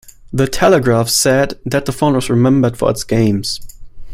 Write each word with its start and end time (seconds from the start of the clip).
"The 0.33 0.47
Telegraph" 0.47 1.09
said 1.09 1.59
that 1.63 1.85
the 1.85 1.91
phone 1.91 2.15
was 2.15 2.27
remembered 2.27 2.75
for 2.75 2.89
its 2.89 3.03
games. 3.03 3.59